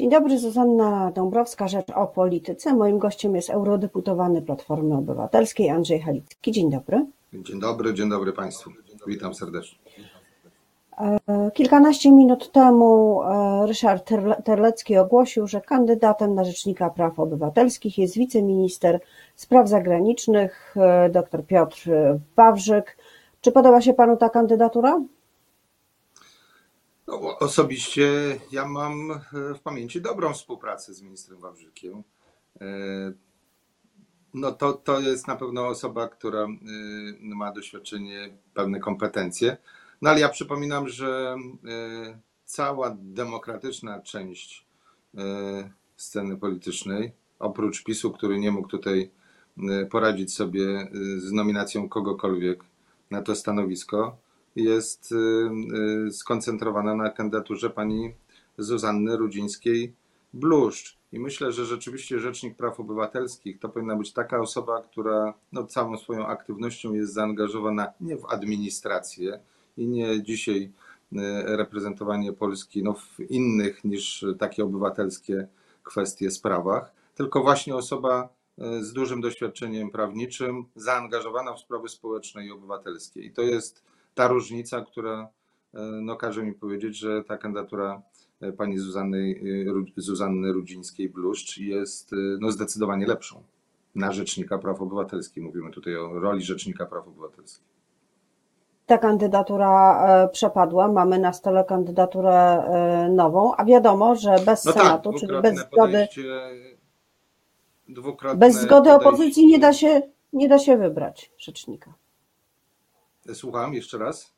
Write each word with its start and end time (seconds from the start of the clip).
Dzień 0.00 0.10
dobry, 0.10 0.38
Zuzanna 0.38 1.12
Dąbrowska, 1.14 1.68
Rzecz 1.68 1.90
o 1.90 2.06
Polityce. 2.06 2.74
Moim 2.74 2.98
gościem 2.98 3.36
jest 3.36 3.50
eurodeputowany 3.50 4.42
Platformy 4.42 4.96
Obywatelskiej 4.96 5.70
Andrzej 5.70 6.00
Halicki. 6.00 6.52
Dzień 6.52 6.70
dobry. 6.70 7.06
Dzień 7.32 7.60
dobry, 7.60 7.94
dzień 7.94 8.10
dobry 8.10 8.32
Państwu. 8.32 8.70
Witam 9.06 9.34
serdecznie. 9.34 9.78
E, 10.98 11.50
kilkanaście 11.54 12.12
minut 12.12 12.52
temu 12.52 13.22
e, 13.22 13.66
Ryszard 13.66 14.10
Terlecki 14.44 14.96
ogłosił, 14.96 15.46
że 15.46 15.60
kandydatem 15.60 16.34
na 16.34 16.44
Rzecznika 16.44 16.90
Praw 16.90 17.18
Obywatelskich 17.18 17.98
jest 17.98 18.14
wiceminister 18.14 19.00
spraw 19.36 19.68
zagranicznych 19.68 20.74
e, 20.76 21.10
dr 21.10 21.46
Piotr 21.46 21.90
Wawrzyk. 22.36 22.96
Czy 23.40 23.52
podoba 23.52 23.80
się 23.80 23.94
Panu 23.94 24.16
ta 24.16 24.28
kandydatura? 24.28 25.00
No, 27.10 27.38
osobiście 27.38 28.40
ja 28.52 28.68
mam 28.68 29.10
e, 29.10 29.18
w 29.54 29.60
pamięci 29.60 30.00
dobrą 30.00 30.32
współpracę 30.32 30.94
z 30.94 31.02
ministrem 31.02 31.40
Wawrzykiem. 31.40 32.02
E, 32.60 32.66
no 34.34 34.52
to, 34.52 34.72
to 34.72 35.00
jest 35.00 35.26
na 35.26 35.36
pewno 35.36 35.66
osoba, 35.66 36.08
która 36.08 36.42
e, 36.42 36.48
ma 37.20 37.52
doświadczenie, 37.52 38.38
pewne 38.54 38.80
kompetencje. 38.80 39.56
No 40.02 40.10
ale 40.10 40.20
ja 40.20 40.28
przypominam, 40.28 40.88
że 40.88 41.36
cała 42.44 42.96
demokratyczna 42.98 44.00
część 44.00 44.66
sceny 45.96 46.36
politycznej, 46.36 47.12
oprócz 47.38 47.84
PiSu, 47.84 48.10
który 48.10 48.38
nie 48.38 48.50
mógł 48.50 48.68
tutaj 48.68 49.10
poradzić 49.90 50.34
sobie 50.34 50.90
z 51.16 51.32
nominacją 51.32 51.88
kogokolwiek 51.88 52.64
na 53.10 53.22
to 53.22 53.34
stanowisko, 53.34 54.16
jest 54.56 55.12
y, 55.12 55.16
y, 56.08 56.12
skoncentrowana 56.12 56.94
na 56.94 57.10
kandydaturze 57.10 57.70
pani 57.70 58.14
Zuzanny 58.58 59.16
Rudzińskiej-Bluszcz. 59.16 60.96
I 61.12 61.20
myślę, 61.20 61.52
że 61.52 61.64
rzeczywiście 61.64 62.18
Rzecznik 62.18 62.56
Praw 62.56 62.80
Obywatelskich 62.80 63.58
to 63.58 63.68
powinna 63.68 63.96
być 63.96 64.12
taka 64.12 64.40
osoba, 64.40 64.82
która 64.82 65.34
no, 65.52 65.64
całą 65.64 65.98
swoją 65.98 66.26
aktywnością 66.26 66.94
jest 66.94 67.12
zaangażowana 67.12 67.92
nie 68.00 68.16
w 68.16 68.26
administrację 68.26 69.40
i 69.76 69.88
nie 69.88 70.22
dzisiaj 70.22 70.72
y, 71.12 71.16
reprezentowanie 71.56 72.32
Polski 72.32 72.82
no, 72.82 72.92
w 72.92 73.30
innych 73.30 73.84
niż 73.84 74.24
takie 74.38 74.64
obywatelskie 74.64 75.48
kwestie 75.82 76.30
sprawach, 76.30 76.92
tylko 77.14 77.42
właśnie 77.42 77.76
osoba 77.76 78.28
z 78.80 78.92
dużym 78.92 79.20
doświadczeniem 79.20 79.90
prawniczym, 79.90 80.64
zaangażowana 80.76 81.54
w 81.54 81.60
sprawy 81.60 81.88
społeczne 81.88 82.46
i 82.46 82.50
obywatelskie. 82.50 83.20
I 83.20 83.30
to 83.30 83.42
jest 83.42 83.82
ta 84.14 84.28
różnica, 84.28 84.80
która 84.80 85.28
e, 85.74 85.80
no, 85.80 86.16
każe 86.16 86.42
mi 86.42 86.52
powiedzieć, 86.52 86.96
że 86.96 87.24
ta 87.24 87.38
kandydatura 87.38 88.02
e, 88.40 88.52
pani 88.52 88.78
Zuzanny, 88.78 89.34
e, 89.96 90.00
Zuzanny 90.02 90.52
Rudzińskiej-Bluszcz 90.52 91.58
jest 91.58 92.10
no, 92.40 92.50
zdecydowanie 92.52 93.06
lepszą 93.06 93.42
na 93.94 94.12
Rzecznika 94.12 94.58
Praw 94.58 94.82
Obywatelskich. 94.82 95.42
Mówimy 95.42 95.70
tutaj 95.70 95.96
o 95.96 96.20
roli 96.20 96.42
Rzecznika 96.42 96.86
Praw 96.86 97.08
Obywatelskich. 97.08 97.70
Ta 98.86 98.98
kandydatura 98.98 100.28
przepadła, 100.32 100.92
mamy 100.92 101.18
na 101.18 101.32
stole 101.32 101.64
kandydaturę 101.64 102.64
nową, 103.10 103.54
a 103.56 103.64
wiadomo, 103.64 104.14
że 104.14 104.36
bez 104.46 104.64
no 104.64 104.72
tak, 104.72 104.82
Senatu, 104.82 105.12
tak, 105.12 105.20
czyli 105.20 105.32
bez 105.42 105.58
zgody, 105.58 106.06
bez 108.36 108.54
zgody 108.54 108.92
opozycji 108.92 109.46
nie 109.46 109.58
da, 109.58 109.72
się, 109.72 110.02
nie 110.32 110.48
da 110.48 110.58
się 110.58 110.76
wybrać 110.76 111.32
rzecznika. 111.38 111.94
Słucham 113.34 113.74
jeszcze 113.74 113.98
raz. 113.98 114.32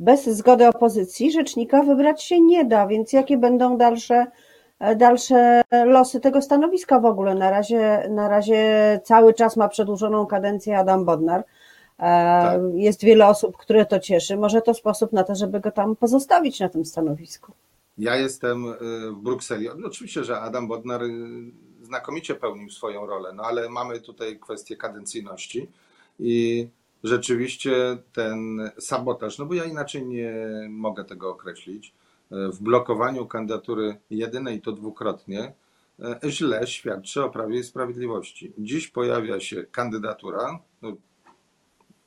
Bez 0.00 0.24
zgody 0.24 0.68
opozycji 0.68 1.32
rzecznika 1.32 1.82
wybrać 1.82 2.22
się 2.22 2.40
nie 2.40 2.64
da, 2.64 2.86
więc 2.86 3.12
jakie 3.12 3.38
będą 3.38 3.78
dalsze, 3.78 4.26
dalsze 4.96 5.62
losy 5.86 6.20
tego 6.20 6.42
stanowiska 6.42 7.00
w 7.00 7.04
ogóle? 7.04 7.34
Na 7.34 7.50
razie, 7.50 8.08
na 8.10 8.28
razie 8.28 9.00
cały 9.04 9.34
czas 9.34 9.56
ma 9.56 9.68
przedłużoną 9.68 10.26
kadencję 10.26 10.78
Adam 10.78 11.04
Bodnar. 11.04 11.40
E, 11.40 11.44
tak. 11.98 12.60
Jest 12.74 13.04
wiele 13.04 13.26
osób, 13.26 13.56
które 13.56 13.86
to 13.86 14.00
cieszy. 14.00 14.36
Może 14.36 14.62
to 14.62 14.74
sposób 14.74 15.12
na 15.12 15.24
to, 15.24 15.34
żeby 15.34 15.60
go 15.60 15.70
tam 15.70 15.96
pozostawić 15.96 16.60
na 16.60 16.68
tym 16.68 16.84
stanowisku. 16.84 17.52
Ja 17.98 18.16
jestem 18.16 18.66
e, 18.66 18.76
w 19.10 19.16
Brukseli. 19.22 19.68
No, 19.76 19.86
oczywiście, 19.86 20.24
że 20.24 20.40
Adam 20.40 20.68
Bodnar 20.68 21.02
e, 21.02 21.08
znakomicie 21.82 22.34
pełnił 22.34 22.70
swoją 22.70 23.06
rolę, 23.06 23.32
no 23.32 23.42
ale 23.42 23.68
mamy 23.68 24.00
tutaj 24.00 24.38
kwestię 24.38 24.76
kadencyjności 24.76 25.68
i 26.18 26.68
rzeczywiście 27.04 27.98
ten 28.12 28.70
sabotaż, 28.78 29.38
no 29.38 29.46
bo 29.46 29.54
ja 29.54 29.64
inaczej 29.64 30.06
nie 30.06 30.34
mogę 30.70 31.04
tego 31.04 31.30
określić, 31.30 31.94
w 32.32 32.62
blokowaniu 32.62 33.26
kandydatury 33.26 33.96
jedynej 34.10 34.60
to 34.60 34.72
dwukrotnie 34.72 35.52
e, 36.00 36.30
źle 36.30 36.66
świadczy 36.66 37.24
o 37.24 37.30
Prawie 37.30 37.58
i 37.58 37.64
Sprawiedliwości. 37.64 38.52
Dziś 38.58 38.88
pojawia 38.88 39.40
się 39.40 39.64
kandydatura, 39.64 40.58
no, 40.82 40.96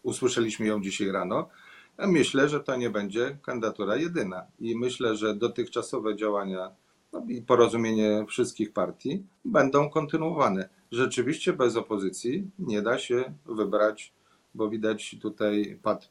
usłyszeliśmy 0.04 0.68
ją 0.68 0.82
dzisiaj 0.82 1.12
rano, 1.12 1.50
myślę, 1.98 2.50
że 2.50 2.60
to 2.60 2.76
nie 2.76 2.90
będzie 2.90 3.38
kandydatura 3.42 3.96
jedyna 3.96 4.44
i 4.60 4.78
myślę, 4.78 5.16
że 5.16 5.36
dotychczasowe 5.36 6.16
działania 6.16 6.72
no 7.14 7.26
i 7.30 7.42
porozumienie 7.42 8.26
wszystkich 8.28 8.74
partii 8.74 9.24
będą 9.46 9.90
kontynuowane. 9.90 10.70
Rzeczywiście 10.92 11.54
bez 11.54 11.76
opozycji 11.76 12.50
nie 12.60 12.82
da 12.82 13.00
się 13.00 13.34
wybrać 13.46 14.14
bo 14.56 14.70
widać 14.70 15.16
tutaj 15.22 15.80
pad, 15.84 16.10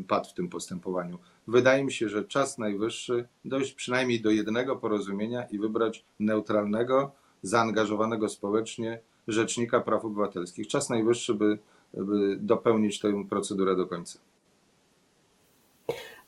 y, 0.00 0.04
pad 0.08 0.28
w 0.28 0.34
tym 0.34 0.48
postępowaniu. 0.48 1.18
Wydaje 1.48 1.84
mi 1.84 1.92
się, 1.92 2.08
że 2.08 2.24
czas 2.24 2.58
najwyższy 2.58 3.28
dojść 3.44 3.72
przynajmniej 3.72 4.20
do 4.20 4.30
jednego 4.30 4.76
porozumienia 4.76 5.44
i 5.44 5.58
wybrać 5.58 6.04
neutralnego, 6.20 7.12
zaangażowanego 7.42 8.28
społecznie 8.28 9.00
rzecznika 9.28 9.80
praw 9.80 10.04
obywatelskich. 10.04 10.68
Czas 10.68 10.90
najwyższy, 10.90 11.34
by, 11.34 11.58
by 11.94 12.36
dopełnić 12.40 13.00
tę 13.00 13.24
procedurę 13.28 13.76
do 13.76 13.86
końca. 13.86 14.18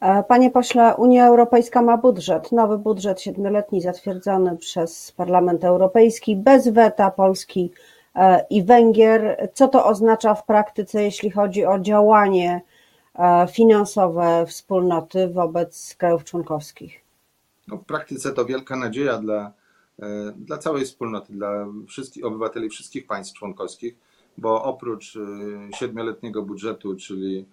E, 0.01 0.23
panie 0.23 0.51
pośle, 0.51 0.95
Unia 0.97 1.27
Europejska 1.27 1.83
ma 1.83 1.97
budżet, 1.97 2.53
nowy 2.53 2.79
budżet 2.79 3.21
siedmioletni 3.21 3.81
zatwierdzony 3.81 4.57
przez 4.57 5.13
Parlament 5.13 5.65
Europejski 5.65 6.37
bez 6.37 6.69
weta 6.69 7.11
Polski 7.11 7.71
i 8.51 8.63
Węgier. 8.63 9.51
Co 9.55 9.69
to 9.69 9.87
oznacza 9.87 10.35
w 10.35 10.47
praktyce, 10.47 11.03
jeśli 11.03 11.31
chodzi 11.31 11.65
o 11.65 11.79
działanie 11.79 12.63
e, 13.15 13.47
finansowe 13.53 14.45
wspólnoty 14.47 15.29
wobec 15.29 15.95
krajów 15.99 16.25
członkowskich? 16.25 17.01
No, 17.69 17.77
w 17.77 17.85
praktyce 17.85 18.33
to 18.33 18.45
wielka 18.45 18.77
nadzieja 18.77 19.19
dla, 19.19 19.53
e, 20.03 20.33
dla 20.37 20.59
całej 20.59 20.85
wspólnoty, 20.85 21.33
dla 21.33 21.67
wszystkich 21.89 22.25
obywateli 22.25 22.69
wszystkich 22.69 23.07
państw 23.07 23.39
członkowskich, 23.39 23.97
bo 24.39 24.65
oprócz 24.65 25.19
siedmioletniego 25.75 26.43
budżetu, 26.43 26.97
czyli 26.97 27.47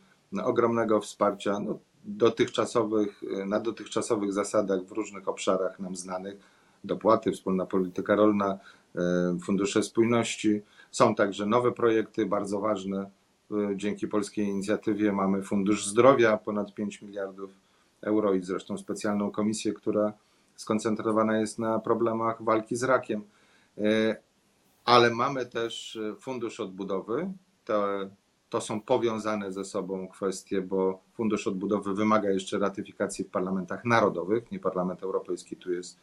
ogromnego 0.43 1.01
wsparcia 1.01 1.59
no, 1.59 1.79
dotychczasowych, 2.05 3.21
na 3.45 3.59
dotychczasowych 3.59 4.33
zasadach 4.33 4.83
w 4.83 4.91
różnych 4.91 5.27
obszarach 5.27 5.79
nam 5.79 5.95
znanych, 5.95 6.37
dopłaty, 6.83 7.31
wspólna 7.31 7.65
polityka 7.65 8.15
rolna, 8.15 8.59
E, 8.95 9.37
fundusze 9.43 9.83
spójności. 9.83 10.61
Są 10.91 11.15
także 11.15 11.45
nowe 11.45 11.71
projekty, 11.71 12.25
bardzo 12.25 12.59
ważne. 12.59 13.09
E, 13.51 13.77
dzięki 13.77 14.07
polskiej 14.07 14.45
inicjatywie 14.45 15.11
mamy 15.11 15.43
Fundusz 15.43 15.85
Zdrowia, 15.85 16.37
ponad 16.37 16.73
5 16.73 17.01
miliardów 17.01 17.51
euro 18.01 18.33
i 18.33 18.43
zresztą 18.43 18.77
specjalną 18.77 19.31
komisję, 19.31 19.73
która 19.73 20.13
skoncentrowana 20.55 21.39
jest 21.39 21.59
na 21.59 21.79
problemach 21.79 22.43
walki 22.43 22.75
z 22.75 22.83
rakiem. 22.83 23.23
E, 23.77 24.15
ale 24.85 25.09
mamy 25.09 25.45
też 25.45 25.99
Fundusz 26.19 26.59
Odbudowy. 26.59 27.31
To, 27.65 27.87
to 28.49 28.61
są 28.61 28.81
powiązane 28.81 29.51
ze 29.51 29.65
sobą 29.65 30.07
kwestie, 30.07 30.61
bo 30.61 30.99
Fundusz 31.13 31.47
Odbudowy 31.47 31.93
wymaga 31.93 32.29
jeszcze 32.29 32.59
ratyfikacji 32.59 33.25
w 33.25 33.29
parlamentach 33.29 33.85
narodowych. 33.85 34.51
Nie 34.51 34.59
Parlament 34.59 35.03
Europejski 35.03 35.55
tu 35.55 35.73
jest 35.73 35.99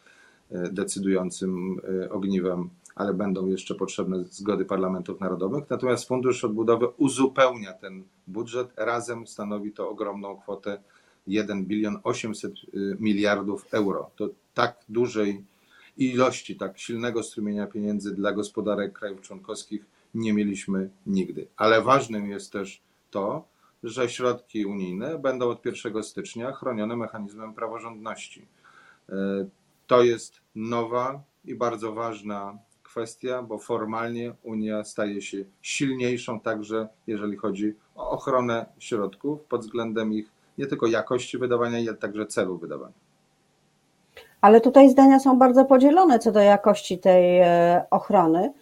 decydującym 0.50 1.80
ogniwem 2.10 2.70
ale 2.96 3.14
będą 3.14 3.46
jeszcze 3.46 3.74
potrzebne 3.74 4.24
zgody 4.24 4.64
parlamentów 4.64 5.20
narodowych. 5.20 5.70
Natomiast 5.70 6.08
Fundusz 6.08 6.44
Odbudowy 6.44 6.88
uzupełnia 6.88 7.72
ten 7.72 8.04
budżet, 8.26 8.68
razem 8.76 9.26
stanowi 9.26 9.72
to 9.72 9.90
ogromną 9.90 10.36
kwotę 10.36 10.78
1 11.26 11.64
bilion 11.64 11.98
800 12.02 12.52
y, 12.52 12.96
miliardów 13.00 13.66
euro. 13.70 14.10
To 14.16 14.28
tak 14.54 14.76
dużej 14.88 15.44
ilości, 15.96 16.56
tak 16.56 16.78
silnego 16.78 17.22
strumienia 17.22 17.66
pieniędzy 17.66 18.14
dla 18.14 18.32
gospodarek 18.32 18.92
krajów 18.98 19.20
członkowskich 19.20 19.84
nie 20.14 20.32
mieliśmy 20.32 20.90
nigdy. 21.06 21.46
Ale 21.56 21.82
ważnym 21.82 22.30
jest 22.30 22.52
też 22.52 22.80
to, 23.10 23.44
że 23.82 24.08
środki 24.08 24.66
unijne 24.66 25.18
będą 25.18 25.48
od 25.48 25.66
1 25.66 26.02
stycznia 26.02 26.52
chronione 26.52 26.96
mechanizmem 26.96 27.54
praworządności. 27.54 28.46
To 29.86 30.02
jest 30.02 30.40
nowa 30.54 31.22
i 31.44 31.54
bardzo 31.54 31.92
ważna 31.92 32.58
kwestia, 32.82 33.42
bo 33.42 33.58
formalnie 33.58 34.32
Unia 34.42 34.84
staje 34.84 35.22
się 35.22 35.44
silniejszą 35.62 36.40
także, 36.40 36.88
jeżeli 37.06 37.36
chodzi 37.36 37.74
o 37.94 38.10
ochronę 38.10 38.66
środków 38.78 39.40
pod 39.40 39.60
względem 39.60 40.12
ich 40.12 40.30
nie 40.58 40.66
tylko 40.66 40.86
jakości 40.86 41.38
wydawania, 41.38 41.78
ale 41.78 41.96
także 41.96 42.26
celu 42.26 42.58
wydawania. 42.58 42.94
Ale 44.40 44.60
tutaj 44.60 44.90
zdania 44.90 45.18
są 45.18 45.38
bardzo 45.38 45.64
podzielone 45.64 46.18
co 46.18 46.32
do 46.32 46.40
jakości 46.40 46.98
tej 46.98 47.40
e, 47.40 47.84
ochrony. 47.90 48.52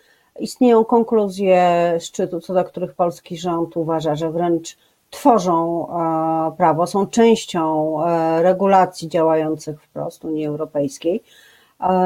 Istnieją 0.40 0.84
konkluzje 0.84 1.96
szczytu, 2.00 2.40
co 2.40 2.54
do 2.54 2.64
których 2.64 2.94
polski 2.94 3.36
rząd 3.36 3.76
uważa, 3.76 4.14
że 4.14 4.30
wręcz 4.30 4.76
tworzą 5.10 5.86
e, 5.88 6.56
prawo, 6.56 6.86
są 6.86 7.06
częścią 7.06 7.96
e, 8.04 8.42
regulacji 8.42 9.08
działających 9.08 9.82
wprost 9.82 10.24
Unii 10.24 10.46
Europejskiej. 10.46 11.22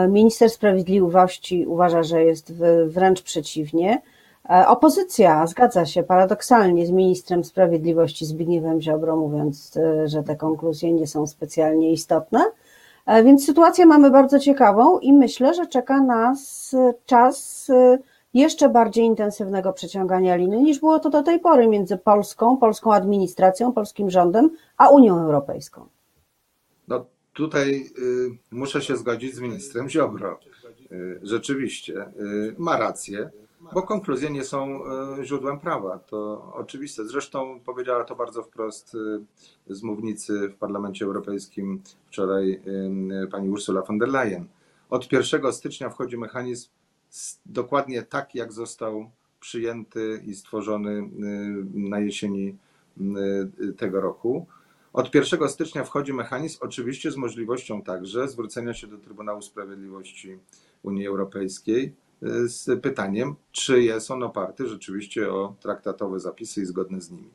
Minister 0.08 0.50
Sprawiedliwości 0.50 1.66
uważa, 1.66 2.02
że 2.02 2.24
jest 2.24 2.52
wręcz 2.86 3.22
przeciwnie. 3.22 4.02
Opozycja 4.66 5.46
zgadza 5.46 5.86
się 5.86 6.02
paradoksalnie 6.02 6.86
z 6.86 6.90
ministrem 6.90 7.44
sprawiedliwości 7.44 8.26
Zbigniewem 8.26 8.80
Ziobro, 8.80 9.16
mówiąc, 9.16 9.78
że 10.04 10.22
te 10.22 10.36
konkluzje 10.36 10.92
nie 10.92 11.06
są 11.06 11.26
specjalnie 11.26 11.92
istotne. 11.92 12.44
E, 13.08 13.22
więc 13.24 13.46
sytuację 13.46 13.86
mamy 13.86 14.10
bardzo 14.10 14.38
ciekawą 14.38 14.98
i 14.98 15.12
myślę, 15.12 15.54
że 15.54 15.66
czeka 15.66 16.00
nas 16.00 16.76
czas 17.06 17.66
e, 17.70 17.98
jeszcze 18.38 18.68
bardziej 18.68 19.04
intensywnego 19.04 19.72
przeciągania 19.72 20.36
liny 20.36 20.62
niż 20.62 20.80
było 20.80 20.98
to 20.98 21.10
do 21.10 21.22
tej 21.22 21.40
pory 21.40 21.68
między 21.68 21.98
Polską, 21.98 22.56
polską 22.56 22.92
administracją, 22.92 23.72
polskim 23.72 24.10
rządem, 24.10 24.50
a 24.76 24.88
Unią 24.88 25.18
Europejską. 25.20 25.86
No 26.88 27.06
tutaj 27.32 27.90
y, 27.98 28.38
muszę 28.50 28.82
się 28.82 28.96
zgodzić 28.96 29.34
z 29.34 29.40
ministrem 29.40 29.88
Ziobro. 29.88 30.38
Y, 30.92 31.20
rzeczywiście 31.22 32.06
y, 32.20 32.54
ma 32.58 32.76
rację 32.76 33.30
bo 33.74 33.82
konkluzje 33.82 34.30
nie 34.30 34.44
są 34.44 34.80
e, 34.84 35.24
źródłem 35.24 35.60
prawa. 35.60 35.98
To 35.98 36.52
oczywiste. 36.54 37.04
Zresztą 37.04 37.60
powiedziała 37.66 38.04
to 38.04 38.16
bardzo 38.16 38.42
wprost 38.42 38.96
e, 39.68 39.74
z 39.74 39.82
mównicy 39.82 40.48
w 40.48 40.54
Parlamencie 40.54 41.04
Europejskim 41.04 41.82
wczoraj 42.06 42.60
e, 43.24 43.26
pani 43.26 43.50
Ursula 43.50 43.82
von 43.82 43.98
der 43.98 44.08
Leyen. 44.08 44.44
Od 44.90 45.12
1 45.12 45.52
stycznia 45.52 45.90
wchodzi 45.90 46.16
mechanizm 46.18 46.68
dokładnie 47.46 48.02
tak, 48.02 48.34
jak 48.34 48.52
został 48.52 49.10
przyjęty 49.40 50.22
i 50.26 50.34
stworzony 50.34 51.10
na 51.74 52.00
jesieni 52.00 52.56
tego 53.76 54.00
roku. 54.00 54.46
Od 54.92 55.14
1 55.14 55.48
stycznia 55.48 55.84
wchodzi 55.84 56.12
mechanizm, 56.12 56.58
oczywiście 56.60 57.10
z 57.10 57.16
możliwością 57.16 57.82
także 57.82 58.28
zwrócenia 58.28 58.74
się 58.74 58.86
do 58.86 58.98
Trybunału 58.98 59.42
Sprawiedliwości 59.42 60.38
Unii 60.82 61.06
Europejskiej 61.06 61.94
z 62.46 62.80
pytaniem, 62.82 63.34
czy 63.52 63.82
jest 63.82 64.10
on 64.10 64.22
oparty 64.22 64.68
rzeczywiście 64.68 65.32
o 65.32 65.54
traktatowe 65.60 66.20
zapisy 66.20 66.62
i 66.62 66.66
zgodne 66.66 67.00
z 67.00 67.10
nimi. 67.10 67.30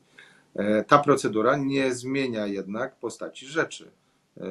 E, 0.54 0.84
ta 0.84 0.98
procedura 0.98 1.56
nie 1.56 1.94
zmienia 1.94 2.46
jednak 2.46 2.96
postaci 2.96 3.46
rzeczy. 3.46 3.90
E, 4.36 4.42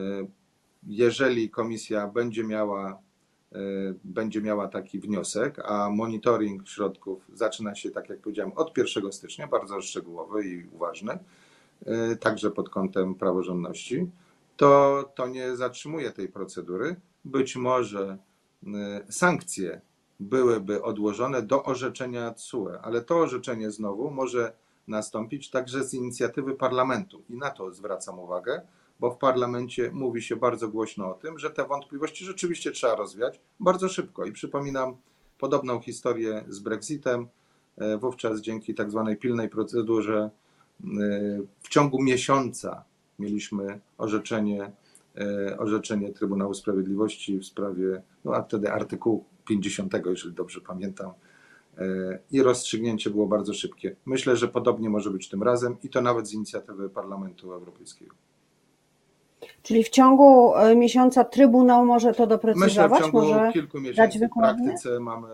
jeżeli 0.87 1.49
komisja 1.49 2.07
będzie 2.07 2.43
miała, 2.43 2.99
będzie 4.03 4.41
miała 4.41 4.67
taki 4.67 4.99
wniosek, 4.99 5.59
a 5.65 5.89
monitoring 5.89 6.67
środków 6.67 7.27
zaczyna 7.33 7.75
się, 7.75 7.91
tak 7.91 8.09
jak 8.09 8.19
powiedziałem, 8.19 8.51
od 8.55 8.77
1 8.77 9.11
stycznia, 9.11 9.47
bardzo 9.47 9.81
szczegółowy 9.81 10.47
i 10.47 10.67
uważny, 10.67 11.17
także 12.19 12.51
pod 12.51 12.69
kątem 12.69 13.15
praworządności, 13.15 14.09
to 14.57 15.03
to 15.15 15.27
nie 15.27 15.55
zatrzymuje 15.55 16.11
tej 16.11 16.27
procedury. 16.27 16.95
Być 17.25 17.55
może 17.55 18.17
sankcje 19.09 19.81
byłyby 20.19 20.83
odłożone 20.83 21.41
do 21.41 21.63
orzeczenia 21.63 22.31
TSUE, 22.31 22.79
ale 22.81 23.01
to 23.01 23.17
orzeczenie 23.17 23.71
znowu 23.71 24.11
może 24.11 24.53
nastąpić 24.87 25.49
także 25.49 25.83
z 25.83 25.93
inicjatywy 25.93 26.55
parlamentu 26.55 27.23
i 27.29 27.37
na 27.37 27.49
to 27.49 27.71
zwracam 27.71 28.19
uwagę, 28.19 28.61
bo 29.03 29.11
w 29.11 29.17
parlamencie 29.17 29.91
mówi 29.93 30.21
się 30.21 30.35
bardzo 30.35 30.69
głośno 30.69 31.09
o 31.09 31.13
tym, 31.13 31.39
że 31.39 31.49
te 31.49 31.65
wątpliwości 31.65 32.25
rzeczywiście 32.25 32.71
trzeba 32.71 32.95
rozwiać 32.95 33.39
bardzo 33.59 33.89
szybko. 33.89 34.25
I 34.25 34.31
przypominam 34.31 34.95
podobną 35.37 35.79
historię 35.79 36.45
z 36.47 36.59
Brexitem. 36.59 37.27
E, 37.77 37.97
wówczas 37.97 38.41
dzięki 38.41 38.75
tak 38.75 38.91
zwanej 38.91 39.17
pilnej 39.17 39.49
procedurze 39.49 40.17
e, 40.19 40.29
w 41.59 41.69
ciągu 41.69 42.01
miesiąca 42.01 42.83
mieliśmy 43.19 43.79
orzeczenie, 43.97 44.71
e, 45.17 45.57
orzeczenie 45.57 46.13
Trybunału 46.13 46.53
Sprawiedliwości 46.53 47.37
w 47.37 47.45
sprawie, 47.45 48.01
no 48.25 48.35
a 48.35 48.43
wtedy 48.43 48.71
artykułu 48.71 49.25
50, 49.47 49.93
jeżeli 50.05 50.35
dobrze 50.35 50.61
pamiętam. 50.61 51.11
I 52.31 52.41
rozstrzygnięcie 52.41 53.09
było 53.09 53.27
bardzo 53.27 53.53
szybkie. 53.53 53.95
Myślę, 54.05 54.37
że 54.37 54.47
podobnie 54.47 54.89
może 54.89 55.11
być 55.11 55.29
tym 55.29 55.43
razem 55.43 55.77
i 55.83 55.89
to 55.89 56.01
nawet 56.01 56.27
z 56.27 56.33
inicjatywy 56.33 56.89
Parlamentu 56.89 57.53
Europejskiego. 57.53 58.15
Czyli 59.63 59.83
w 59.83 59.89
ciągu 59.89 60.55
e, 60.55 60.75
miesiąca 60.75 61.23
Trybunał 61.23 61.85
może 61.85 62.13
to 62.13 62.27
doprecyzować? 62.27 62.69
Myślę, 62.69 62.89
w 62.89 63.01
ciągu 63.01 63.27
może 63.27 63.51
kilku 63.53 63.79
miesięcy. 63.79 64.19
W 64.19 64.39
praktyce 64.39 64.99
mamy, 64.99 65.27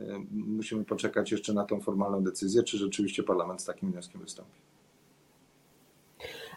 e, 0.00 0.02
musimy 0.30 0.84
poczekać 0.84 1.32
jeszcze 1.32 1.52
na 1.52 1.64
tą 1.64 1.80
formalną 1.80 2.22
decyzję, 2.22 2.62
czy 2.62 2.78
rzeczywiście 2.78 3.22
Parlament 3.22 3.62
z 3.62 3.64
takim 3.64 3.92
wnioskiem 3.92 4.20
wystąpi. 4.20 4.52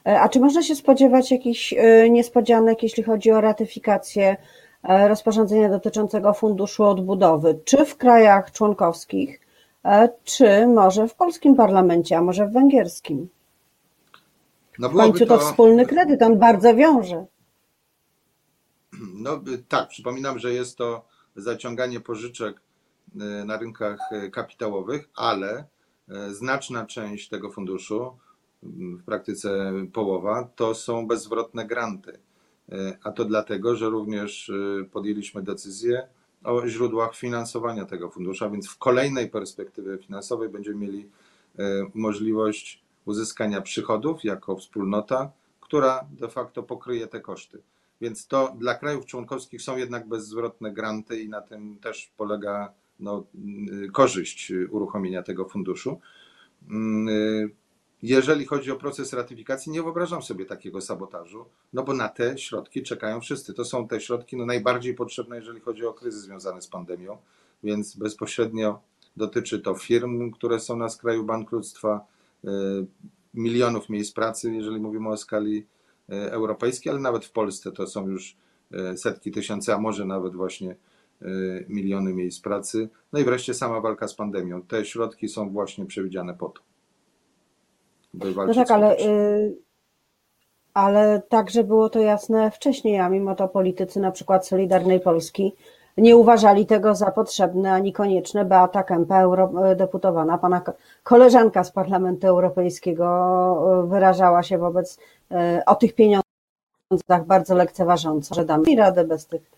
A 0.04 0.30
czy 0.30 0.40
można 0.40 0.64
się 0.64 0.76
spodziewać 0.76 1.32
jakichś 1.32 1.74
niespodzianek, 2.10 2.84
jeśli 2.84 3.04
chodzi 3.04 3.32
o 3.32 3.42
ratyfikację 3.42 4.38
E, 4.84 5.08
rozporządzenia 5.08 5.70
dotyczącego 5.70 6.34
Funduszu 6.34 6.84
Odbudowy, 6.84 7.60
czy 7.66 7.86
w 7.86 7.98
krajach 7.98 8.52
członkowskich, 8.52 9.40
e, 9.86 10.10
czy 10.24 10.68
może 10.68 11.08
w 11.08 11.16
polskim 11.16 11.56
parlamencie, 11.56 12.18
a 12.18 12.22
może 12.22 12.48
w 12.48 12.54
węgierskim. 12.54 13.30
No 14.82 14.90
w 14.90 14.94
końcu 14.94 15.26
to... 15.26 15.38
to 15.38 15.46
wspólny 15.46 15.86
kredyt, 15.86 16.22
on 16.22 16.40
bardzo 16.40 16.76
wiąże. 16.76 17.26
No 19.14 19.44
tak, 19.68 19.88
przypominam, 19.88 20.40
że 20.40 20.54
jest 20.54 20.78
to 20.78 21.06
zaciąganie 21.36 22.00
pożyczek 22.00 22.62
e, 23.16 23.46
na 23.46 23.58
rynkach 23.58 24.00
kapitałowych, 24.32 25.10
ale 25.16 25.66
znaczna 26.32 26.86
część 26.86 27.30
tego 27.30 27.52
funduszu, 27.52 28.18
w 28.64 29.04
praktyce 29.04 29.74
połowa, 29.94 30.50
to 30.56 30.76
są 30.76 31.08
bezzwrotne 31.08 31.66
granty. 31.66 32.20
A 33.04 33.12
to 33.12 33.26
dlatego, 33.26 33.76
że 33.76 33.90
również 33.90 34.52
podjęliśmy 34.92 35.44
decyzję 35.44 36.08
o 36.44 36.68
źródłach 36.68 37.16
finansowania 37.16 37.86
tego 37.86 38.10
funduszu, 38.10 38.46
a 38.46 38.50
więc 38.50 38.68
w 38.70 38.78
kolejnej 38.78 39.30
perspektywie 39.30 39.98
finansowej 39.98 40.50
będziemy 40.50 40.78
mieli 40.78 41.10
możliwość 41.94 42.84
uzyskania 43.06 43.62
przychodów 43.62 44.24
jako 44.24 44.56
wspólnota, 44.56 45.32
która 45.60 46.06
de 46.12 46.30
facto 46.30 46.64
pokryje 46.64 47.08
te 47.08 47.20
koszty. 47.20 47.62
Więc 48.02 48.28
to 48.28 48.56
dla 48.58 48.76
krajów 48.76 49.06
członkowskich 49.06 49.62
są 49.62 49.78
jednak 49.78 50.08
bezzwrotne 50.08 50.72
granty 50.72 51.22
i 51.22 51.30
na 51.30 51.42
tym 51.42 51.78
też 51.80 52.12
polega 52.18 52.74
no, 53.00 53.24
korzyść 53.94 54.52
uruchomienia 54.70 55.24
tego 55.24 55.46
funduszu. 55.46 56.00
Jeżeli 58.04 58.46
chodzi 58.46 58.72
o 58.72 58.76
proces 58.76 59.14
ratyfikacji, 59.14 59.72
nie 59.72 59.84
wyobrażam 59.84 60.22
sobie 60.22 60.46
takiego 60.46 60.82
sabotażu, 60.82 61.46
no 61.74 61.84
bo 61.84 61.94
na 61.94 62.10
te 62.10 62.38
środki 62.38 62.84
czekają 62.84 63.22
wszyscy. 63.22 63.54
To 63.54 63.66
są 63.66 63.88
te 63.88 64.02
środki 64.02 64.38
no 64.38 64.46
najbardziej 64.46 64.94
potrzebne, 64.94 65.36
jeżeli 65.36 65.60
chodzi 65.60 65.86
o 65.86 65.94
kryzys 65.94 66.22
związany 66.22 66.62
z 66.62 66.68
pandemią, 66.68 67.18
więc 67.64 67.96
bezpośrednio 67.96 68.82
dotyczy 69.18 69.60
to 69.60 69.76
firm, 69.76 70.32
które 70.32 70.60
są 70.60 70.76
na 70.76 70.90
skraju 70.90 71.24
bankructwa, 71.24 72.06
milionów 73.34 73.90
miejsc 73.90 74.14
pracy, 74.14 74.52
jeżeli 74.52 74.80
mówimy 74.80 75.10
o 75.10 75.18
skali 75.18 75.68
y, 76.10 76.32
europejskiej, 76.32 76.92
ale 76.92 77.02
nawet 77.02 77.26
w 77.26 77.32
Polsce 77.32 77.72
to 77.72 77.88
są 77.88 78.08
już 78.08 78.38
y, 78.94 78.98
setki 78.98 79.32
tysięcy, 79.32 79.74
a 79.74 79.78
może 79.78 80.06
nawet 80.06 80.36
właśnie 80.36 80.76
miliony 81.70 82.14
miejsc 82.14 82.42
pracy. 82.42 82.90
No 83.14 83.20
i 83.20 83.24
wreszcie 83.24 83.54
sama 83.54 83.82
walka 83.82 84.08
z 84.08 84.16
pandemią. 84.16 84.62
Te 84.62 84.86
środki 84.86 85.30
są 85.30 85.50
właśnie 85.50 85.86
przewidziane 85.86 86.34
po 86.34 86.50
to. 86.50 86.62
No 88.14 88.54
tak, 88.54 88.72
ale, 88.72 89.00
y, 89.00 89.58
ale 90.74 91.22
także 91.30 91.64
było 91.64 91.90
to 91.90 92.00
jasne 92.00 92.52
wcześniej, 92.52 93.00
a 93.00 93.10
mimo 93.10 93.36
to 93.36 93.48
politycy 93.48 94.00
na 94.00 94.12
przykład 94.12 94.48
Solidarnej 94.48 95.00
Polski 95.00 95.54
nie 95.98 96.18
uważali 96.18 96.66
tego 96.66 96.96
za 96.96 97.12
potrzebne 97.12 97.74
ani 97.74 97.94
konieczne. 97.94 98.46
Beata 98.46 98.84
Kempa, 98.84 99.22
eurodeputowana, 99.22 100.38
pana 100.38 100.62
koleżanka 101.04 101.64
z 101.64 101.72
Parlamentu 101.72 102.28
Europejskiego, 102.28 103.84
y, 103.84 103.88
wyrażała 103.88 104.44
się 104.44 104.58
wobec 104.58 104.98
y, 105.32 105.36
o 105.66 105.76
tych 105.76 105.96
pieniądzach 105.96 107.26
bardzo 107.28 107.56
lekceważąco, 107.56 108.36
że 108.36 108.46
damy 108.46 108.76
radę 108.78 109.04
bez 109.04 109.28
tych 109.28 109.52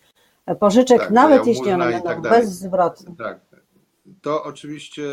pożyczek, 0.59 0.99
tak, 0.99 1.11
nawet 1.11 1.47
jeśli 1.47 1.71
one 1.71 1.91
będą 1.91 2.09
tak 2.09 2.21
bezzwrotne. 2.21 3.15
Tak, 3.17 3.39
to 4.21 4.43
oczywiście 4.43 5.03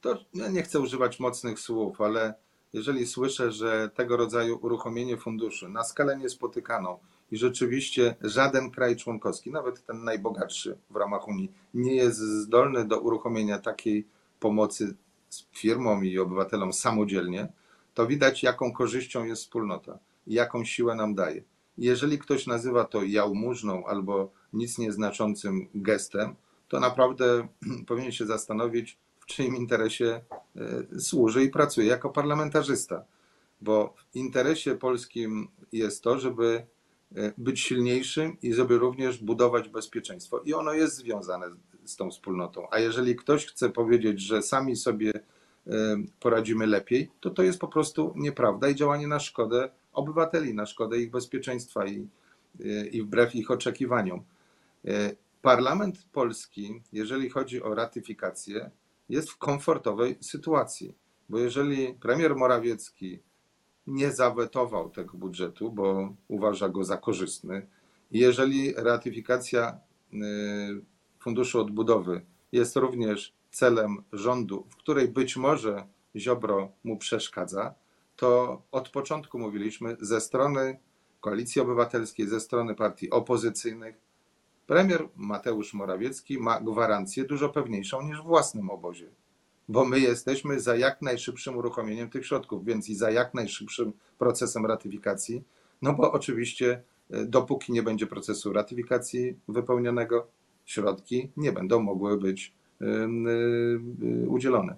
to 0.00 0.16
ja 0.34 0.48
nie 0.48 0.62
chcę 0.62 0.80
używać 0.80 1.20
mocnych 1.20 1.60
słów, 1.60 2.00
ale 2.00 2.34
jeżeli 2.72 3.06
słyszę, 3.06 3.52
że 3.52 3.90
tego 3.94 4.16
rodzaju 4.16 4.58
uruchomienie 4.62 5.16
funduszy 5.16 5.68
na 5.68 5.84
skalę 5.84 6.16
niespotykaną 6.16 6.98
i 7.30 7.36
rzeczywiście 7.36 8.16
żaden 8.20 8.70
kraj 8.70 8.96
członkowski, 8.96 9.50
nawet 9.50 9.86
ten 9.86 10.04
najbogatszy 10.04 10.78
w 10.90 10.96
ramach 10.96 11.28
Unii, 11.28 11.52
nie 11.74 11.94
jest 11.94 12.18
zdolny 12.18 12.84
do 12.84 13.00
uruchomienia 13.00 13.58
takiej 13.58 14.06
pomocy 14.40 14.94
firmom 15.52 16.04
i 16.04 16.18
obywatelom 16.18 16.72
samodzielnie, 16.72 17.48
to 17.94 18.06
widać, 18.06 18.42
jaką 18.42 18.72
korzyścią 18.72 19.24
jest 19.24 19.42
wspólnota 19.42 19.98
i 20.26 20.34
jaką 20.34 20.64
siłę 20.64 20.94
nam 20.94 21.14
daje. 21.14 21.42
Jeżeli 21.78 22.18
ktoś 22.18 22.46
nazywa 22.46 22.84
to 22.84 23.02
jałmużną 23.02 23.86
albo 23.86 24.30
nic 24.52 24.78
nieznaczącym 24.78 25.68
gestem, 25.74 26.34
to 26.68 26.80
naprawdę 26.80 27.48
powinien 27.88 28.12
się 28.12 28.26
zastanowić, 28.26 28.98
w 29.20 29.26
czyim 29.26 29.56
interesie 29.56 30.20
e, 30.56 31.00
służy 31.00 31.44
i 31.44 31.50
pracuje 31.50 31.86
jako 31.86 32.10
parlamentarzysta. 32.10 33.04
Bo 33.60 33.94
w 34.12 34.16
interesie 34.16 34.74
polskim 34.74 35.48
jest 35.72 36.02
to, 36.02 36.18
żeby 36.18 36.66
być 37.38 37.60
silniejszym 37.60 38.36
i 38.42 38.54
żeby 38.54 38.78
również 38.78 39.18
budować 39.18 39.68
bezpieczeństwo. 39.68 40.40
I 40.44 40.54
ono 40.54 40.72
jest 40.72 40.96
związane 40.96 41.46
z 41.84 41.96
tą 41.96 42.10
wspólnotą. 42.10 42.66
A 42.70 42.78
jeżeli 42.78 43.16
ktoś 43.16 43.46
chce 43.46 43.70
powiedzieć, 43.70 44.20
że 44.20 44.42
sami 44.42 44.76
sobie 44.76 45.12
e, 45.66 45.72
poradzimy 46.20 46.66
lepiej, 46.66 47.10
to 47.20 47.30
to 47.30 47.42
jest 47.42 47.58
po 47.58 47.68
prostu 47.68 48.12
nieprawda 48.16 48.68
i 48.68 48.74
działanie 48.74 49.08
na 49.08 49.20
szkodę 49.20 49.70
obywateli, 49.92 50.54
na 50.54 50.66
szkodę 50.66 50.98
ich 50.98 51.10
bezpieczeństwa 51.10 51.86
i, 51.86 52.08
i 52.92 53.02
wbrew 53.02 53.34
ich 53.34 53.50
oczekiwaniom. 53.50 54.24
Parlament 55.42 56.06
polski, 56.12 56.82
jeżeli 56.92 57.30
chodzi 57.30 57.62
o 57.62 57.74
ratyfikację, 57.74 58.70
jest 59.08 59.30
w 59.30 59.38
komfortowej 59.38 60.18
sytuacji, 60.20 60.94
bo 61.28 61.38
jeżeli 61.38 61.94
premier 61.94 62.36
Morawiecki 62.36 63.18
nie 63.86 64.12
zawetował 64.12 64.90
tego 64.90 65.18
budżetu, 65.18 65.72
bo 65.72 66.14
uważa 66.28 66.68
go 66.68 66.84
za 66.84 66.96
korzystny, 66.96 67.66
jeżeli 68.10 68.74
ratyfikacja 68.74 69.78
y, 70.12 70.16
Funduszu 71.20 71.60
Odbudowy 71.60 72.20
jest 72.52 72.76
również 72.76 73.34
celem 73.50 74.02
rządu, 74.12 74.66
w 74.70 74.76
której 74.76 75.08
być 75.08 75.36
może 75.36 75.86
Ziobro 76.16 76.72
mu 76.84 76.96
przeszkadza, 76.96 77.74
to 78.16 78.62
od 78.72 78.88
początku 78.88 79.38
mówiliśmy 79.38 79.96
ze 80.00 80.20
strony 80.20 80.78
Koalicji 81.20 81.62
Obywatelskiej, 81.62 82.28
ze 82.28 82.40
strony 82.40 82.74
partii 82.74 83.10
opozycyjnych, 83.10 84.06
Premier 84.66 85.08
Mateusz 85.16 85.74
Morawiecki 85.74 86.38
ma 86.38 86.60
gwarancję 86.60 87.24
dużo 87.24 87.48
pewniejszą 87.48 88.02
niż 88.02 88.20
w 88.20 88.24
własnym 88.24 88.70
obozie, 88.70 89.10
bo 89.68 89.84
my 89.84 90.00
jesteśmy 90.00 90.60
za 90.60 90.76
jak 90.76 91.02
najszybszym 91.02 91.56
uruchomieniem 91.56 92.10
tych 92.10 92.26
środków, 92.26 92.64
więc 92.64 92.88
i 92.88 92.94
za 92.94 93.10
jak 93.10 93.34
najszybszym 93.34 93.92
procesem 94.18 94.66
ratyfikacji, 94.66 95.44
no 95.82 95.92
bo 95.92 96.12
oczywiście 96.12 96.82
e, 97.10 97.24
dopóki 97.24 97.72
nie 97.72 97.82
będzie 97.82 98.06
procesu 98.06 98.52
ratyfikacji 98.52 99.36
wypełnionego, 99.48 100.26
środki 100.64 101.30
nie 101.36 101.52
będą 101.52 101.82
mogły 101.82 102.18
być 102.18 102.54
e, 102.80 102.84
e, 102.84 104.28
udzielone. 104.28 104.74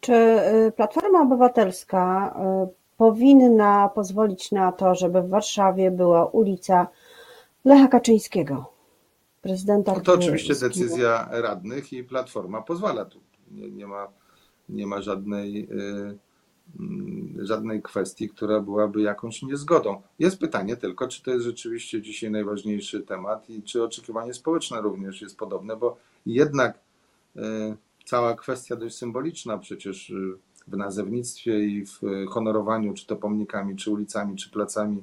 Czy 0.00 0.40
Platforma 0.76 1.22
Obywatelska 1.22 2.34
powinna 2.96 3.88
pozwolić 3.88 4.52
na 4.52 4.72
to, 4.72 4.94
żeby 4.94 5.22
w 5.22 5.28
Warszawie 5.28 5.90
była 5.90 6.26
ulica 6.26 6.86
Lecha 7.64 7.88
Kaczyńskiego, 7.88 8.71
prezydenta. 9.42 9.92
No 9.94 10.00
to 10.00 10.14
oczywiście 10.14 10.54
decyzja 10.54 11.28
radnych 11.30 11.92
i 11.92 12.04
Platforma 12.04 12.62
pozwala 12.62 13.04
tu. 13.04 13.20
Nie, 13.50 13.70
nie 13.70 13.86
ma, 13.86 14.08
nie 14.68 14.86
ma 14.86 15.02
żadnej, 15.02 15.68
yy, 15.70 17.46
żadnej 17.46 17.82
kwestii, 17.82 18.28
która 18.28 18.60
byłaby 18.60 19.02
jakąś 19.02 19.42
niezgodą. 19.42 20.02
Jest 20.18 20.38
pytanie 20.38 20.76
tylko, 20.76 21.08
czy 21.08 21.22
to 21.22 21.30
jest 21.30 21.44
rzeczywiście 21.44 22.02
dzisiaj 22.02 22.30
najważniejszy 22.30 23.00
temat 23.00 23.50
i 23.50 23.62
czy 23.62 23.82
oczekiwanie 23.82 24.34
społeczne 24.34 24.80
również 24.80 25.22
jest 25.22 25.38
podobne, 25.38 25.76
bo 25.76 25.96
jednak 26.26 26.78
yy, 27.34 27.42
cała 28.04 28.34
kwestia 28.34 28.76
dość 28.76 28.96
symboliczna 28.96 29.58
przecież 29.58 30.10
y, 30.10 30.38
w 30.68 30.76
nazewnictwie 30.76 31.64
i 31.64 31.86
w 31.86 32.00
honorowaniu, 32.28 32.94
czy 32.94 33.06
to 33.06 33.16
pomnikami, 33.16 33.76
czy 33.76 33.90
ulicami, 33.90 34.36
czy 34.36 34.50
placami 34.50 35.02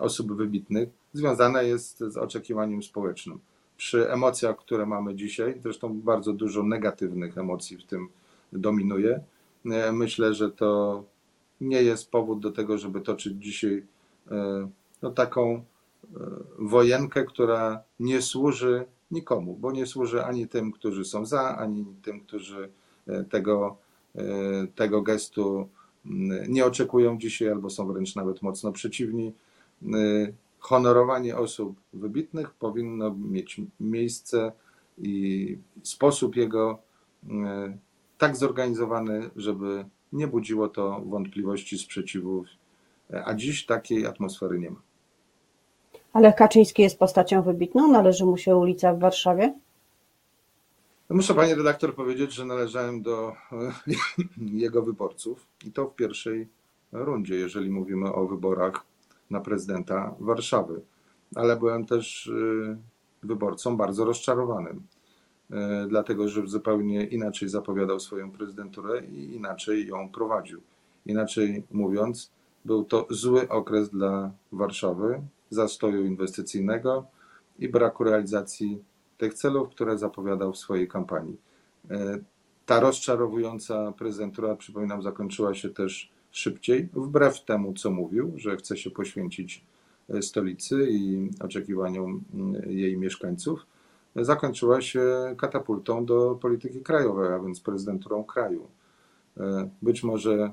osób 0.00 0.32
wybitnych, 0.32 0.88
związana 1.12 1.62
jest 1.62 1.98
z 1.98 2.16
oczekiwaniem 2.16 2.82
społecznym. 2.82 3.40
Przy 3.78 4.10
emocjach, 4.10 4.56
które 4.56 4.86
mamy 4.86 5.14
dzisiaj, 5.14 5.54
zresztą 5.62 6.00
bardzo 6.00 6.32
dużo 6.32 6.62
negatywnych 6.62 7.38
emocji 7.38 7.76
w 7.76 7.84
tym 7.84 8.08
dominuje, 8.52 9.20
e, 9.66 9.92
myślę, 9.92 10.34
że 10.34 10.50
to 10.50 11.04
nie 11.60 11.82
jest 11.82 12.10
powód 12.10 12.40
do 12.40 12.52
tego, 12.52 12.78
żeby 12.78 13.00
toczyć 13.00 13.42
dzisiaj 13.42 13.82
e, 14.30 14.68
no, 15.02 15.10
taką 15.10 15.54
e, 15.54 15.62
wojenkę, 16.58 17.24
która 17.24 17.82
nie 18.00 18.22
służy 18.22 18.84
nikomu, 19.10 19.56
bo 19.60 19.72
nie 19.72 19.86
służy 19.86 20.24
ani 20.24 20.48
tym, 20.48 20.72
którzy 20.72 21.04
są 21.04 21.26
za, 21.26 21.56
ani 21.56 21.86
tym, 22.02 22.20
którzy 22.20 22.68
tego, 23.30 23.76
tego 24.74 25.02
gestu 25.02 25.68
mm, 26.06 26.52
nie 26.52 26.64
oczekują 26.64 27.18
dzisiaj 27.18 27.48
albo 27.48 27.70
są 27.70 27.92
wręcz 27.92 28.16
nawet 28.16 28.42
mocno 28.42 28.72
przeciwni 28.72 29.32
honorowanie 30.58 31.36
osób 31.36 31.80
wybitnych 31.92 32.50
powinno 32.50 33.14
mieć 33.14 33.60
miejsce 33.80 34.52
i 34.98 35.58
sposób 35.82 36.36
jego 36.36 36.78
e, 37.30 37.78
tak 38.18 38.36
zorganizowany, 38.36 39.30
żeby 39.36 39.84
nie 40.12 40.26
budziło 40.26 40.68
to 40.68 41.00
wątpliwości, 41.06 41.78
sprzeciwów, 41.78 42.46
e, 43.10 43.24
a 43.24 43.34
dziś 43.34 43.66
takiej 43.66 44.06
atmosfery 44.06 44.58
nie 44.58 44.70
ma. 44.70 44.80
Ale 46.12 46.32
Kaczyński 46.32 46.82
jest 46.82 46.98
postacią 46.98 47.42
wybitną? 47.42 47.92
Należy 47.92 48.24
mu 48.24 48.36
się 48.36 48.56
ulica 48.56 48.94
w 48.94 48.98
Warszawie? 48.98 49.54
Muszę 51.10 51.34
pani 51.34 51.54
redaktor 51.54 51.94
powiedzieć, 51.94 52.32
że 52.32 52.44
należałem 52.44 53.02
do 53.02 53.32
e, 53.52 53.72
jego 54.64 54.82
wyborców 54.82 55.46
i 55.66 55.72
to 55.72 55.86
w 55.86 55.94
pierwszej 55.94 56.48
rundzie, 56.92 57.34
jeżeli 57.34 57.70
mówimy 57.70 58.12
o 58.12 58.26
wyborach 58.26 58.84
na 59.30 59.40
prezydenta 59.40 60.14
Warszawy. 60.20 60.80
Ale 61.34 61.56
byłem 61.56 61.86
też 61.86 62.26
y, 62.26 62.76
wyborcą 63.22 63.76
bardzo 63.76 64.04
rozczarowanym, 64.04 64.82
y, 65.50 65.54
dlatego 65.88 66.28
że 66.28 66.46
zupełnie 66.46 67.04
inaczej 67.04 67.48
zapowiadał 67.48 68.00
swoją 68.00 68.30
prezydenturę 68.30 69.00
i 69.06 69.34
inaczej 69.36 69.86
ją 69.86 70.08
prowadził. 70.08 70.60
Inaczej 71.06 71.62
mówiąc, 71.70 72.30
był 72.64 72.84
to 72.84 73.06
zły 73.10 73.48
okres 73.48 73.90
dla 73.90 74.30
Warszawy, 74.52 75.22
zastoju 75.50 76.04
inwestycyjnego 76.04 77.06
i 77.58 77.68
braku 77.68 78.04
realizacji 78.04 78.84
tych 79.18 79.34
celów, 79.34 79.68
które 79.68 79.98
zapowiadał 79.98 80.52
w 80.52 80.58
swojej 80.58 80.88
kampanii. 80.88 81.36
Ta 82.68 82.80
rozczarowująca 82.80 83.92
prezydentura, 83.92 84.56
przypominam, 84.56 85.02
zakończyła 85.02 85.54
się 85.54 85.70
też 85.70 86.10
szybciej, 86.30 86.88
wbrew 86.92 87.44
temu, 87.44 87.74
co 87.74 87.90
mówił, 87.90 88.32
że 88.36 88.56
chce 88.56 88.76
się 88.76 88.90
poświęcić 88.90 89.64
e, 90.08 90.22
stolicy 90.22 90.86
i 90.90 91.30
oczekiwaniom 91.40 92.24
mm, 92.34 92.70
jej 92.70 92.98
mieszkańców, 92.98 93.66
zakończyła 94.16 94.80
się 94.80 95.04
katapultą 95.38 96.04
do 96.04 96.38
polityki 96.42 96.80
krajowej, 96.80 97.32
a 97.32 97.38
więc 97.38 97.60
prezydenturą 97.60 98.24
kraju. 98.24 98.68
E, 99.36 99.70
być 99.82 100.02
może 100.02 100.52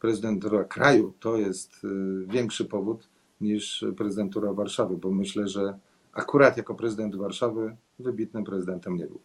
prezydentura 0.00 0.64
kraju 0.64 1.12
to 1.20 1.36
jest 1.36 1.72
e, 1.84 1.88
większy 2.26 2.64
powód 2.64 3.08
niż 3.40 3.84
prezydentura 3.96 4.52
Warszawy, 4.52 4.96
bo 4.96 5.10
myślę, 5.10 5.48
że 5.48 5.78
akurat 6.12 6.56
jako 6.56 6.74
prezydent 6.74 7.16
Warszawy 7.16 7.76
wybitnym 7.98 8.44
prezydentem 8.44 8.96
nie 8.96 9.06
był. 9.06 9.20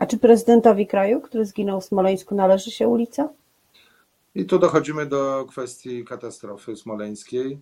A 0.00 0.06
czy 0.06 0.18
prezydentowi 0.18 0.86
kraju, 0.86 1.20
który 1.20 1.44
zginął 1.44 1.80
w 1.80 1.84
Smoleńsku, 1.84 2.34
należy 2.34 2.70
się 2.70 2.88
ulica? 2.88 3.28
I 4.34 4.44
tu 4.44 4.58
dochodzimy 4.58 5.06
do 5.06 5.46
kwestii 5.48 6.04
katastrofy 6.04 6.76
smoleńskiej 6.76 7.60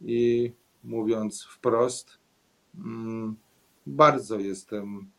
i 0.00 0.52
mówiąc 0.84 1.44
wprost, 1.44 2.18
mm, 2.74 3.36
bardzo 3.86 4.38
jestem 4.38 5.10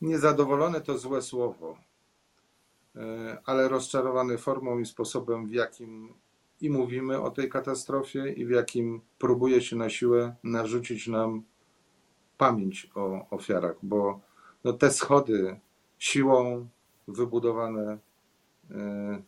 niezadowolony, 0.00 0.80
to 0.80 0.98
złe 0.98 1.22
słowo, 1.22 1.78
e, 2.96 3.38
ale 3.46 3.68
rozczarowany 3.68 4.38
formą 4.38 4.78
i 4.78 4.86
sposobem, 4.86 5.46
w 5.46 5.52
jakim 5.52 6.14
i 6.60 6.70
mówimy 6.70 7.20
o 7.20 7.30
tej 7.30 7.48
katastrofie, 7.48 8.32
i 8.32 8.46
w 8.46 8.50
jakim 8.50 9.00
próbuje 9.18 9.62
się 9.62 9.76
na 9.76 9.90
siłę 9.90 10.34
narzucić 10.44 11.08
nam 11.08 11.42
pamięć 12.38 12.90
o 12.94 13.26
ofiarach, 13.30 13.76
bo 13.82 14.25
no 14.66 14.72
te 14.72 14.90
schody 14.90 15.60
siłą 15.98 16.68
wybudowane 17.08 17.98
e, 18.70 19.22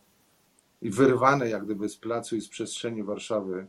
i 0.83 0.91
wyrwane 0.91 1.49
jak 1.49 1.65
gdyby 1.65 1.89
z 1.89 1.97
placu 1.97 2.37
i 2.37 2.41
z 2.41 2.49
przestrzeni 2.49 3.03
Warszawy 3.03 3.67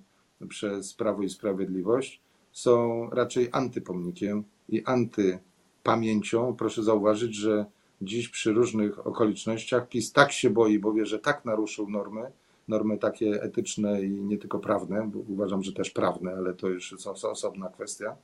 przez 0.47 0.93
Prawo 0.93 1.23
i 1.23 1.29
Sprawiedliwość 1.29 2.21
są 2.51 3.09
raczej 3.09 3.49
antypomnikiem 3.51 4.43
i 4.69 4.83
antypamięcią. 4.85 6.55
Proszę 6.55 6.83
zauważyć, 6.83 7.35
że 7.35 7.65
dziś 8.01 8.29
przy 8.29 8.53
różnych 8.53 9.07
okolicznościach 9.07 9.89
PiS 9.89 10.13
tak 10.13 10.31
się 10.31 10.49
boi, 10.49 10.79
bo 10.79 10.93
wie, 10.93 11.05
że 11.05 11.19
tak 11.19 11.45
naruszył 11.45 11.89
normy, 11.89 12.31
normy 12.67 12.97
takie 12.97 13.43
etyczne 13.43 14.01
i 14.01 14.09
nie 14.09 14.37
tylko 14.37 14.59
prawne, 14.59 15.09
bo 15.13 15.19
uważam, 15.19 15.63
że 15.63 15.73
też 15.73 15.89
prawne, 15.89 16.31
ale 16.31 16.53
to 16.53 16.67
już 16.67 16.91
jest 16.91 17.07
osobna 17.07 17.69
kwestia, 17.69 18.15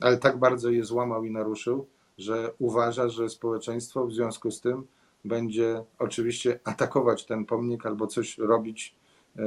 ale 0.00 0.18
tak 0.18 0.38
bardzo 0.38 0.70
je 0.70 0.84
złamał 0.84 1.24
i 1.24 1.30
naruszył, 1.30 1.86
że 2.20 2.50
uważa, 2.58 3.08
że 3.08 3.28
społeczeństwo 3.28 4.06
w 4.06 4.12
związku 4.12 4.50
z 4.50 4.60
tym 4.60 4.86
będzie 5.24 5.84
oczywiście 5.98 6.60
atakować 6.64 7.26
ten 7.26 7.44
pomnik 7.44 7.86
albo 7.86 8.06
coś 8.06 8.38
robić, 8.38 8.94
e, 9.38 9.42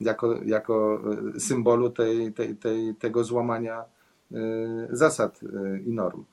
jako, 0.00 0.42
jako 0.44 1.00
e, 1.36 1.40
symbolu 1.40 1.90
tej, 1.90 2.32
tej, 2.32 2.56
tej, 2.56 2.94
tego 2.94 3.24
złamania 3.24 3.84
e, 4.32 4.36
zasad 4.90 5.40
i 5.86 5.92
norm. 5.92 6.24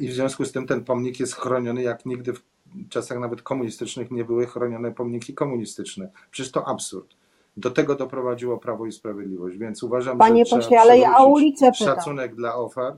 I 0.00 0.08
w 0.08 0.12
związku 0.12 0.44
z 0.44 0.52
tym 0.52 0.66
ten 0.66 0.84
pomnik 0.84 1.20
jest 1.20 1.34
chroniony 1.34 1.82
jak 1.82 2.06
nigdy 2.06 2.32
w 2.32 2.42
czasach 2.88 3.18
nawet 3.18 3.42
komunistycznych 3.42 4.10
nie 4.10 4.24
były 4.24 4.46
chronione 4.46 4.92
pomniki 4.92 5.34
komunistyczne. 5.34 6.10
Przecież 6.30 6.52
to 6.52 6.68
absurd. 6.68 7.14
Do 7.56 7.70
tego 7.70 7.94
doprowadziło 7.94 8.58
Prawo 8.58 8.86
i 8.86 8.92
Sprawiedliwość, 8.92 9.58
więc 9.58 9.82
uważam, 9.82 10.18
Panie 10.18 10.44
że 10.44 10.56
pośle, 10.56 10.80
ale 10.80 10.98
ja 10.98 11.18
o 11.18 11.26
ulicę 11.26 11.72
pytam. 11.72 11.94
szacunek 11.94 12.34
dla 12.34 12.54
ofiar 12.54 12.96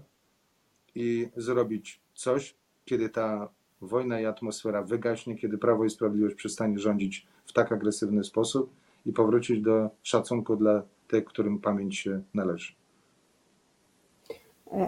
i 0.94 1.28
zrobić 1.36 2.00
coś, 2.14 2.54
kiedy 2.84 3.08
ta 3.08 3.48
wojna 3.80 4.20
i 4.20 4.26
atmosfera 4.26 4.82
wygaśnie, 4.82 5.36
kiedy 5.36 5.58
Prawo 5.58 5.84
i 5.84 5.90
Sprawiedliwość 5.90 6.34
przestanie 6.34 6.78
rządzić 6.78 7.26
w 7.44 7.52
tak 7.52 7.72
agresywny 7.72 8.24
sposób 8.24 8.70
i 9.06 9.12
powrócić 9.12 9.60
do 9.60 9.90
szacunku 10.02 10.56
dla 10.56 10.82
tych, 11.08 11.24
którym 11.24 11.58
pamięć 11.58 11.98
się 11.98 12.22
należy. 12.34 12.72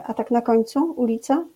A 0.04 0.14
tak 0.14 0.30
na 0.30 0.42
końcu 0.42 0.92
ulica? 0.92 1.46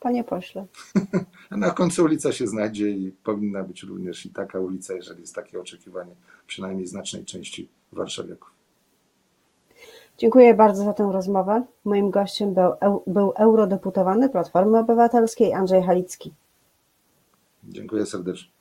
Panie 0.00 0.24
pośle. 0.24 0.66
Na 1.50 1.70
końcu 1.70 2.04
ulica 2.04 2.32
się 2.32 2.46
znajdzie 2.46 2.90
i 2.90 3.12
powinna 3.12 3.62
być 3.62 3.82
również 3.82 4.26
i 4.26 4.30
taka 4.30 4.60
ulica, 4.60 4.94
jeżeli 4.94 5.20
jest 5.20 5.34
takie 5.34 5.60
oczekiwanie 5.60 6.14
przynajmniej 6.46 6.86
znacznej 6.86 7.24
części 7.24 7.68
warszawiaków. 7.92 8.55
Dziękuję 10.18 10.54
bardzo 10.54 10.84
za 10.84 10.92
tę 10.92 11.10
rozmowę. 11.12 11.64
Moim 11.84 12.10
gościem 12.10 12.54
był, 12.54 13.02
był 13.06 13.32
eurodeputowany 13.36 14.28
Platformy 14.28 14.78
Obywatelskiej 14.78 15.52
Andrzej 15.52 15.82
Halicki. 15.82 16.34
Dziękuję 17.64 18.06
serdecznie. 18.06 18.55